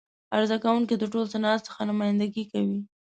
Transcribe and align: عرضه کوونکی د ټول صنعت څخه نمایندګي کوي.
عرضه 0.35 0.57
کوونکی 0.63 0.95
د 0.97 1.03
ټول 1.11 1.25
صنعت 1.33 1.59
څخه 1.67 1.81
نمایندګي 1.89 2.43
کوي. 2.51 2.79